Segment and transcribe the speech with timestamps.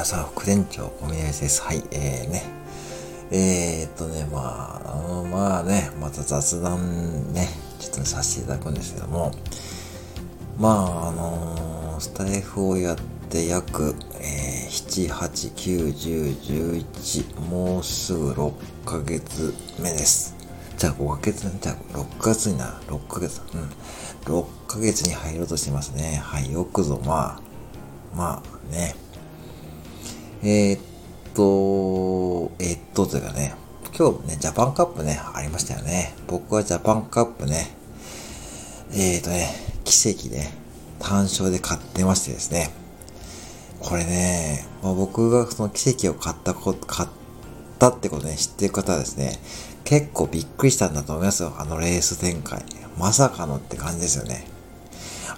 [0.00, 1.60] 皆さん、副店長、小宮です。
[1.60, 2.42] はい、えーね。
[3.30, 7.46] えー、っとね、まあ、あの、まあね、また雑談ね、
[7.78, 9.30] ちょっとさせていただくんですけども、
[10.58, 12.96] まあ、あのー、スタイフをやっ
[13.28, 16.84] て約、えー、7、8、9、10、
[17.36, 18.52] 11、もうすぐ6
[18.86, 20.34] ヶ月目です。
[20.78, 22.80] じゃあ5ヶ月、じゃあ6ヶ月にな。
[22.86, 23.42] 6ヶ月。
[23.52, 24.34] うん。
[24.34, 26.22] 6ヶ月に入ろうとしてますね。
[26.24, 28.94] はい、よくぞ、まあ、まあね。
[30.42, 30.80] えー、っ
[31.34, 33.54] と、えー、っと、というかね、
[33.96, 36.14] 今日ね、ジャパンカップね、ありましたよね。
[36.26, 37.76] 僕はジャパンカップね、
[38.92, 39.50] えー、っとね、
[39.84, 40.50] 奇跡ね、
[40.98, 42.70] 単勝で買ってましてですね。
[43.80, 47.08] これね、まあ、僕がその奇跡を買ったこと、買っ
[47.78, 49.38] たってことね、知ってる方はですね、
[49.84, 51.52] 結構びっくりしたんだと思いますよ。
[51.58, 52.64] あのレース展開。
[52.98, 54.46] まさかのって感じですよね。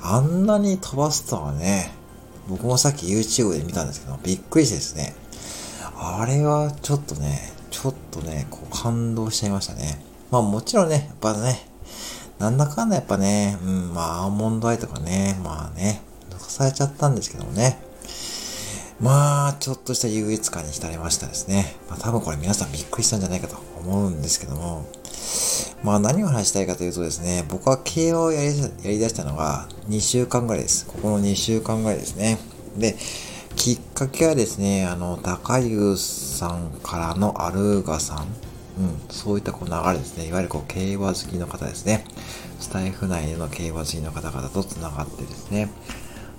[0.00, 1.92] あんなに飛ばすとはね、
[2.48, 5.14] 僕もさっき YouTube で見たんですけど、びっくりしてですね、
[5.96, 10.02] あれはちょっとね、ちょっとね、こう感動しちゃいましたね。
[10.30, 11.66] まあもちろんね、やっぱね、
[12.38, 16.00] なんだかんだやっぱね、うん、まあアーモンドアイとかね、まあね、
[16.30, 17.78] 抜かされちゃったんですけどもね。
[19.00, 21.76] まあ、ちょっとした優越感に浸れましたですね。
[21.88, 24.86] まあ多分これ皆さんびっくりしたんじゃないかと思うんですけども、
[25.82, 30.86] まあ何を話したいかというとですね、僕は競馬をやりやり出したのが2週間ぐらいです。
[30.86, 32.38] ここの2週間ぐらいですね。
[32.76, 32.96] で、
[33.56, 38.26] きっかけはですね、あの、高優さんからのアルーガさん、うん、
[39.10, 40.28] そういったこう流れですね。
[40.28, 42.04] いわゆるこう競馬好きの方ですね。
[42.60, 45.70] スタイフ内での競馬好きの方々と繋がってですね。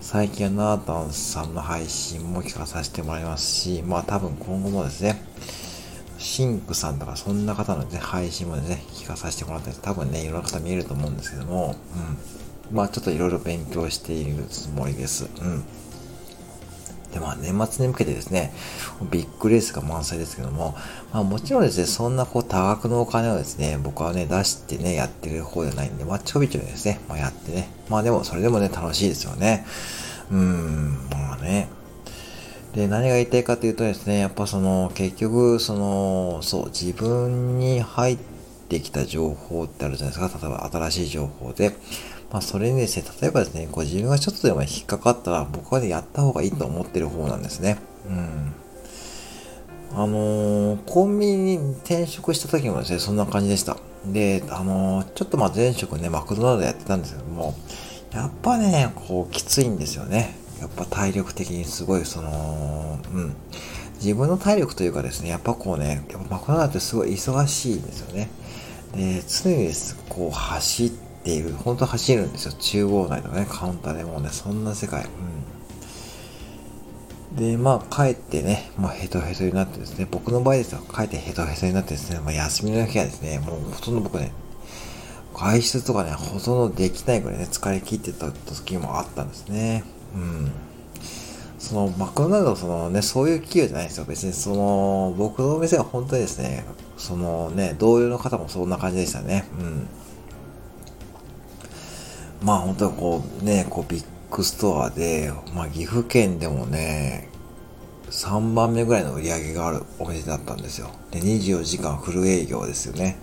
[0.00, 5.22] 最近はナータンさんの配信も聞かさせてもらいますし、まあ多分今後もですね、
[6.18, 11.76] シンクさんとかそんな方のね、配信もね、聞かさせてもらって、多分ね、いろんな方見えると思うんですけども、
[12.70, 12.76] うん。
[12.76, 15.28] まあちょっといろいろ勉強しているつもりです。
[15.40, 15.64] うん。
[17.12, 18.52] で、まあ年末に向けてですね、
[19.10, 20.74] ビッグレースが満載ですけども、
[21.12, 29.64] まあもちろんですね、そんなこう多額のお金をですね、僕はね、出してね、やってる方じゃないんで、まあちょびちょびですね、まあやってね、まあでもそれでもね、楽しいですよね。
[30.30, 31.68] うーん、まあね。
[32.76, 38.18] で、何が言いたいかというとですね、やっぱその、結局、その、そう、自分に入っ
[38.68, 40.46] てきた情報ってあるじゃないですか。
[40.46, 41.70] 例えば新しい情報で。
[42.30, 47.78] まあ、それにですね、例えばですね、こう自分がちょっとでも引っかかったら、僕はね、やった方がいいと思ってる方なんですね。
[48.10, 48.52] うん。
[49.94, 53.78] あのー、コンビニに転職した時もですね、そんな感じでした。
[54.04, 57.54] で、あのー、ちょっとまあ前職ね、マクドナルドやってたんですけども、
[58.12, 60.44] やっぱね、こう、きついんですよね。
[60.60, 63.36] やっぱ体力的にすごいその、うん。
[63.96, 68.28] 自分の体力というかですね、やっぱこうね、やっぱマクドナルドってすごい忙しいんですよね。
[68.94, 72.52] で、常にです、こう走っている、本当走るんですよ。
[72.52, 75.04] 中央内とかね、カウンターでもうね、そんな世界。
[75.04, 75.06] う
[77.34, 77.36] ん。
[77.36, 84.32] で、まあ、帰ってね、まあ、ヘトヘトになってですね、僕の場合ですよ、帰ってヘトヘトになってですね、まあ、休みの日はですね、もうほとんど僕ね、
[85.34, 89.84] 外出とかね、ほとんどできないぐらいね、疲れ切ってた時もあったんですね。
[90.16, 90.50] うん。
[91.58, 94.04] その、マクドナルド、そのね、そういう企業じゃないですよ。
[94.06, 96.64] 別に、その、僕のお店は本当にですね、
[96.96, 99.44] そのね、同僚の方もそんな感じでしたね。
[99.60, 99.86] うん。
[102.42, 107.28] まあ本当にこうね、こうビッグストアで、まあ岐阜県でもね、
[108.10, 110.90] 3番目ぐらいの売り上げがあるお店だったんですよ。
[111.10, 113.18] で、24時間フル営業ですよね。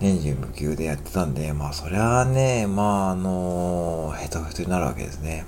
[0.00, 5.46] 年中無休でやってたんで、まあそれはね、まああの、ヘトヘトになるわけですね。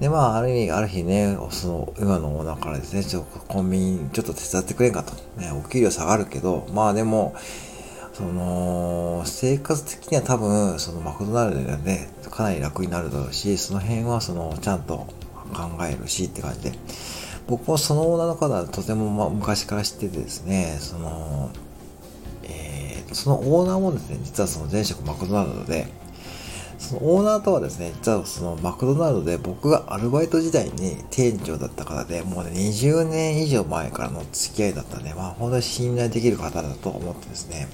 [0.00, 5.12] で、まあ、ある意味、ある日ね、その、今のオーナーからですね、ちょっとコンビニちょっと手伝ってくれんかと。
[5.38, 7.34] ね、お給料下がるけど、まあでも、
[8.14, 15.06] その、生活的には多分、そのマクドナルドでね、かなり楽になるだろうし、その辺はその、ちゃんと
[15.52, 16.72] 考えるしって感じで、
[17.46, 21.50] 僕もそのオーナーの方はとても、まあ、昔から知っててですね、その、
[22.44, 25.88] えー、そのオーナーもですね、実はその前職マクドナルドで、
[26.80, 37.68] そのオーナーとはですね、実はそのマクドナルドで僕がアルバイト時代に店長だった方で、もうね、20年以上前からの付き合いだったんで、まあ本当に信頼できる方だと思ってですね、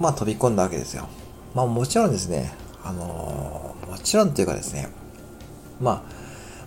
[0.00, 1.08] まあ飛び込んだわけですよ。
[1.54, 2.52] まあもちろんですね、
[2.82, 4.88] あのー、もちろんというかですね、
[5.78, 6.02] まあ、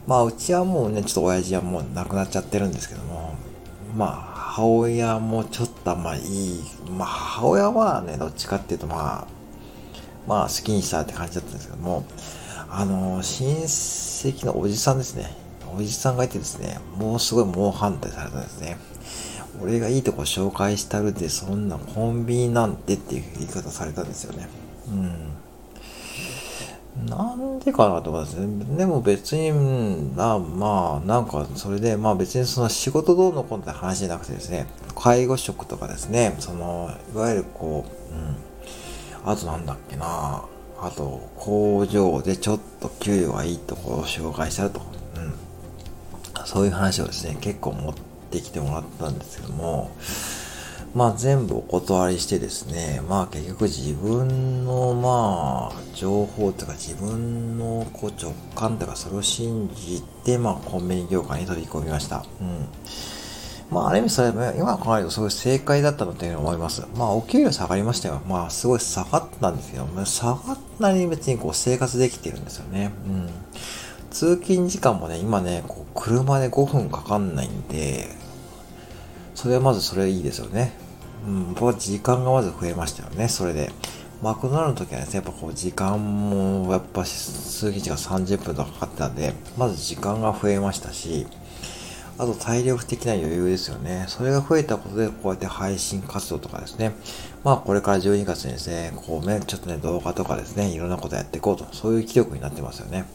[0.06, 3.34] まあうちはもうね、ちょっと親父はもう亡くなっちゃってるんですけども、
[3.96, 4.12] まあ
[4.60, 9.39] 母親もちょっとまあいい、まあ母親はね、どっちかっていうとまあ、
[10.28, 12.04] まあ好きにしたって感じだったんですけども、
[12.70, 15.36] あの、親戚のおじさんですね。
[15.76, 18.78] おじさんがいてですね、もうすごい猛反対されたんですね。
[19.62, 24.48] 俺がいいとこ紹介したるで、そんなコンビニなんてっていう言い方されたんですよね。
[24.88, 25.30] うん。
[27.06, 28.78] なんでかなとかですね。
[28.78, 38.36] でも別に、うん、あまあ、なんか、それで、まあ別にその仕事どうのこうのって話じゃなくてですね、介護職とかですね、その、いわゆるこう、うん、
[39.26, 40.44] あとなんだっけな、
[40.82, 44.82] あと、工場でちょっと給与がいいところを紹介したと。
[45.16, 46.46] うん。
[46.46, 47.94] そういう話をですね、結構持っ
[48.32, 49.92] てきてもらったんですけども、
[50.96, 62.26] まあ全部お断りしてですね、まあ結局自分のまあ情報とか自分のこう直感とかそれを信じてまあコンビニ業界に飛び込みました。
[62.42, 62.68] うん。
[63.70, 66.86] まあある意味それ、今考えるとすごい正解だったのというふうに思います。
[66.96, 68.22] まあお給料下がりましたよ。
[68.28, 72.92] まあすごい下がったんですけど、下がったり別にこう生活できてるんですよね。
[73.06, 73.30] うん。
[74.10, 78.10] 通勤時間もね、今ね、こう車で5分かかんないんで、
[79.36, 80.74] それはまずそれいいですよね。
[81.28, 83.72] うん、僕は時間がまず増えましたよね、それで。
[84.22, 91.26] マクドナルドの時はですね、やっぱこう時間もやっぱ数日が30分とかかかってたんで、まず時間が増えましたし、
[92.20, 94.04] あと体力的な余裕ですよね。
[94.10, 96.92] それが増えたことで、こうやって配信活動とかですね。
[97.46, 103.06] まあこれから12月にですね、こうね、ちょっとね、動画とかですね、いろんなことやっていこうと、そういう気力になってますよね。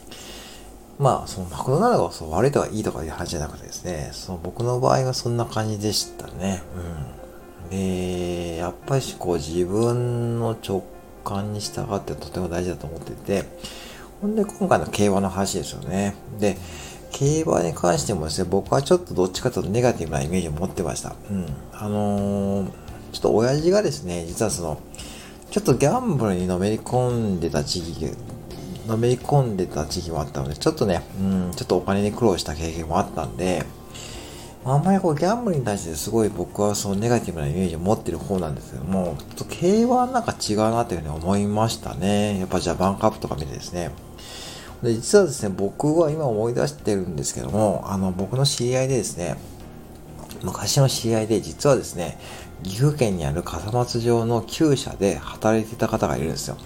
[0.98, 6.62] まあ、そのマクドナルドがそう悪いとかいいとかいう話じゃなくてですね、その僕の場合はそんな感じでしたね。
[7.66, 7.70] うん。
[7.70, 10.82] で、やっぱりこう自分の直
[11.24, 13.44] 感に従ってとても大事だと思ってて、
[14.20, 16.14] ほんで今回の競馬の話ですよね。
[16.38, 16.56] で、
[17.14, 21.14] 競馬に関してもですね、僕はちょっとどっちかというとネガティブなイメージを持ってました。
[21.30, 21.46] うん。
[21.72, 22.70] あのー、
[23.12, 24.80] ちょっと親父がですね、実はその、
[25.52, 28.10] ちょっとギャンブルにのめり込んでた時期
[28.88, 33.64] のめり込んでた時期もあったので、ちょっとね、うん、ちょっとお金に苦労した経験もあったんで、
[34.64, 42.40] あんまりこうギャンブルに対してすごい僕はそのネガティブなイメージを持ってる方なんですけども、ちょっと競馬はなんか違うなというふうに思いましたね。
[42.40, 43.92] やっぱジャパンカップとか見てですね。
[44.82, 49.36] で、実はですね、僕は今思い出してるんですけども、あの、僕の知り合いでですね、
[50.42, 52.18] 昔の知り合いで実はですね、
[52.62, 56.56] 岐阜県にある笠松城の厩舎で働いてた方がいるんですよ。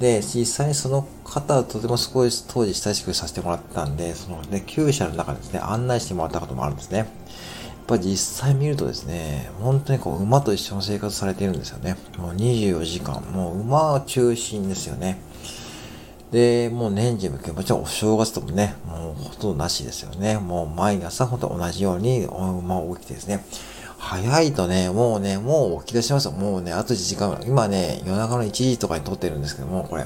[0.00, 6.98] で、実際にその方はとてもすごい当時親しくさせてもらってたんで、そのね、厩舎の中ですね、案内してもらったこともあるんですね。
[6.98, 7.08] やっ
[7.86, 11.96] ぱり実際見るとですね、本当にこう馬と一緒の生活されているんですよね。
[12.18, 15.18] もう24時間、もう馬中心ですよね。
[16.30, 20.38] で、もう年中向け、もちろんお正月ともね、もうほとんどなしですよね。
[20.38, 23.44] もう毎朝本当同じように馬を起きてですね、
[23.96, 26.32] 早いとね、もうね、もう起き出しますよ。
[26.32, 27.46] もうね、あと1時間ぐらい。
[27.46, 30.04] 今ね、夜中の1時とかに撮ってるんですけども、これ。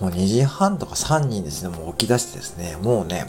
[0.00, 3.26] もう2時半とか3人ですね、もう起き出してですね、もうね、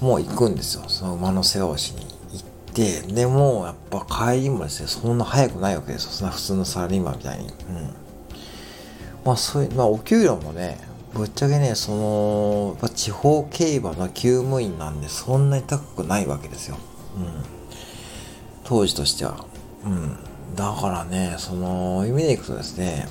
[0.00, 0.84] もう行くんですよ。
[0.86, 6.10] その馬の世話をしに行って、で、もうやっぱ帰りもですね、そんな早くないわけですよ。
[6.12, 7.46] そんな普通のサラリーマンみたいに。
[7.46, 7.52] うん。
[9.24, 10.78] まあそういう、まあお給料もね、
[11.14, 16.76] ぶっちゃけね、その、地方競馬の厩務員なんでそんなに高くないわけですよ。
[17.16, 17.42] うん。
[18.64, 19.44] 当時としては。
[19.84, 20.16] うん。
[20.54, 23.08] だからね、その意味でいくとですね、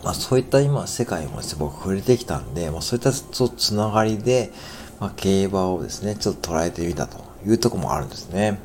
[0.00, 0.04] うん。
[0.04, 4.50] まあそういった今世界もすね、僕触れてきたんで、まあそういったつながりで、
[4.98, 8.58] まあ競馬をですね、ちょっと捉えてみたというとこもあるんですね。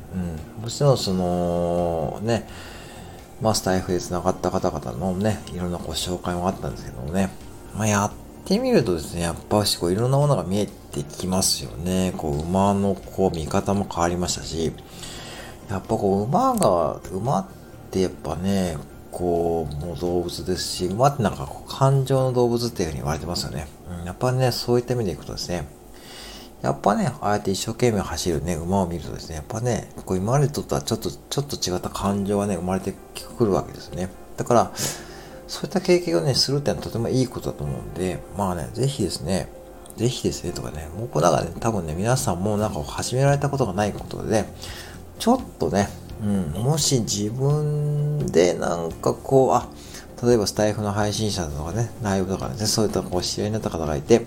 [0.58, 0.62] うん。
[0.64, 2.48] もちろんその、ね、
[3.40, 7.30] まあスタイフで繋がった方々のね、いろんなご紹介もあったんですけどもね、
[7.74, 8.12] まあやっ
[8.44, 12.14] てみるとですね、やっぱしこういろんなものが見えてきますよね。
[12.16, 14.72] こう馬のこう見方も変わりましたし、
[15.68, 17.46] やっぱこう、馬が、馬っ
[17.90, 18.78] てやっぱね、
[19.10, 23.66] こう、もう動物ですし、馬ってなんかこう感情の動物っていうふうに言われてますよね。
[23.98, 25.66] うん、やっぱね、そういった意味でいくとですね、
[26.62, 32.94] やっぱね、ああやって一生懸命走るね、馬を見るとですね、やっぱね、こう今までとはちょっと、ちょっと違った感情がね、生まれて
[33.36, 34.08] くるわけですね。
[34.36, 34.72] だから、
[35.48, 39.48] そういった経験をね、するってのはとてもいいことだと思うんで、まあね、ぜひですね、
[39.96, 44.44] ぜひですね、とかね、僕だからね、多分ね、皆さんもなんか始められたことがないことで、
[45.18, 45.88] ちょっとね、
[46.22, 49.68] うん、もし自分でなんかこう、あ、
[50.22, 54.26] 例えばスタイフの配信者とかね、ライブとかね、そういったこう知り合いになった方がいて、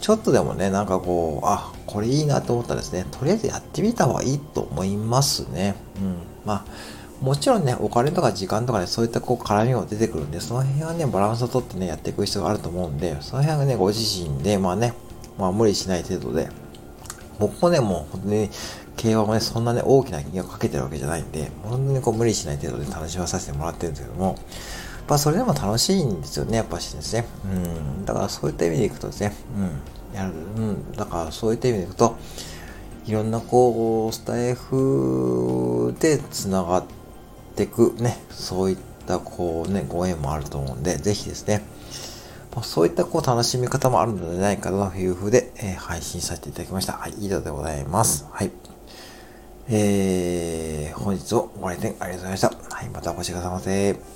[0.00, 5.74] ちょっとでもね、なんかこう、あ、これいいなと思ったらですね、とりあえずやってみた方がいいと思いますね。
[6.00, 6.16] うん。
[6.44, 6.64] まあ、
[7.20, 14.92] もちろんね、お金とか時間とかね、そういったこう絡みも出てくるんで、その辺はね、バランスをとってね、やっていく必要があると思うんで、その辺はね、ご自身で、まあね、
[15.38, 16.48] まあ無理しない程度で、
[17.38, 18.50] 僕もね、もう本当に
[18.96, 24.36] 競馬もね、そんなね、大きな金額かけてるわけじゃないんで、本当にこう無理しない程度で楽しまさせてもらってるんですけども、やっ
[25.06, 27.26] ぱそれでも楽しいんですよね、やっぱしですね。
[27.44, 27.48] う
[28.02, 28.04] ん。
[28.04, 29.32] だからそういった意味でいくとですね、
[30.12, 30.16] うん。
[30.16, 30.92] やる、うん。
[30.92, 32.16] だからそういった意味でいくと、
[33.06, 36.95] いろんなこう、スタイフで繋がって
[37.64, 41.62] いくね、そういったこうね、ご縁もあると思うんで、ぜひですね、
[42.54, 46.94] ま、そういったこう楽しみ方もあるのではないかなというふうで、えー、配信させていただきました。
[46.94, 48.26] はい、以上でございます。
[48.30, 48.50] はい。
[49.68, 52.76] えー、本日もご来店ありがとうございました。
[52.76, 54.15] はい、またお越しくださいませ。